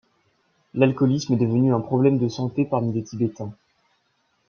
L’alcoolisme 0.73 1.33
est 1.33 1.37
devenu 1.37 1.71
un 1.75 1.79
problème 1.79 2.17
de 2.17 2.27
santé 2.27 2.65
parmi 2.65 2.91
les 2.91 3.03
Tibétains. 3.03 3.53